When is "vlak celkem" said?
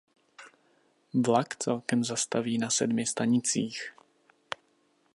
1.25-2.03